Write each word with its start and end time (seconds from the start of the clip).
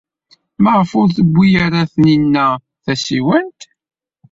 Maɣef 0.63 0.91
ur 0.99 1.07
tewwi 1.15 1.47
ara 1.65 1.81
Taninna 1.91 2.47
tasiwant? 2.83 3.61